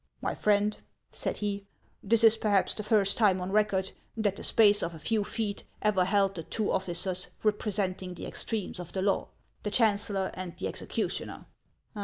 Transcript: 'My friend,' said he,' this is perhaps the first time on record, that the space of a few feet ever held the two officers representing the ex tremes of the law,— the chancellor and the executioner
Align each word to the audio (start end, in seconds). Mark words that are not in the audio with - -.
'My 0.21 0.33
friend,' 0.33 0.79
said 1.11 1.37
he,' 1.37 1.67
this 2.11 2.23
is 2.23 2.35
perhaps 2.35 2.73
the 2.73 2.81
first 2.81 3.17
time 3.17 3.39
on 3.39 3.51
record, 3.51 3.91
that 4.17 4.35
the 4.35 4.43
space 4.43 4.81
of 4.81 4.95
a 4.95 4.99
few 4.99 5.23
feet 5.23 5.63
ever 5.83 6.05
held 6.05 6.33
the 6.33 6.41
two 6.41 6.71
officers 6.71 7.27
representing 7.43 8.15
the 8.15 8.25
ex 8.25 8.43
tremes 8.43 8.79
of 8.79 8.93
the 8.93 9.03
law,— 9.03 9.29
the 9.61 9.69
chancellor 9.69 10.31
and 10.33 10.57
the 10.57 10.67
executioner 10.67 11.45